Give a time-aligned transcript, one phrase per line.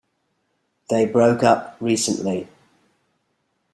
[0.89, 2.47] They broke up recently.